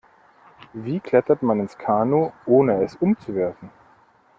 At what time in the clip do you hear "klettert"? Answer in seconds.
0.99-1.43